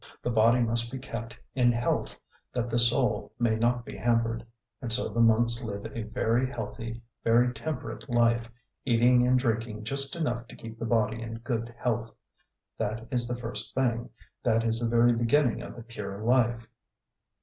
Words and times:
The 0.23 0.31
body 0.31 0.61
must 0.61 0.91
be 0.91 0.97
kept 0.97 1.37
in 1.53 1.71
health, 1.71 2.19
that 2.53 2.71
the 2.71 2.79
soul 2.79 3.31
may 3.37 3.55
not 3.55 3.85
be 3.85 3.95
hampered. 3.95 4.43
And 4.81 4.91
so 4.91 5.09
the 5.09 5.21
monks 5.21 5.63
live 5.63 5.85
a 5.95 6.01
very 6.01 6.47
healthy, 6.51 7.03
very 7.23 7.53
temperate 7.53 8.09
life, 8.09 8.51
eating 8.83 9.27
and 9.27 9.37
drinking 9.37 9.83
just 9.83 10.15
enough 10.15 10.47
to 10.47 10.55
keep 10.55 10.79
the 10.79 10.85
body 10.85 11.21
in 11.21 11.35
good 11.35 11.75
health; 11.77 12.15
that 12.79 13.07
is 13.11 13.27
the 13.27 13.37
first 13.37 13.75
thing, 13.75 14.09
that 14.43 14.63
is 14.63 14.79
the 14.79 14.89
very 14.89 15.13
beginning 15.13 15.61
of 15.61 15.75
the 15.75 15.83
pure 15.83 16.17
life. 16.17 16.65